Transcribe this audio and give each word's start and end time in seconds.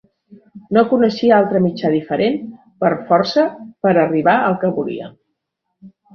No 0.77 0.81
coneixia 0.93 1.35
altre 1.37 1.61
mitjà 1.65 1.91
diferent 1.97 2.39
per 2.85 2.91
força 3.11 3.45
per 3.87 3.93
a 3.95 4.01
arribar 4.07 4.35
al 4.49 4.59
que 4.65 4.75
volia. 4.81 5.13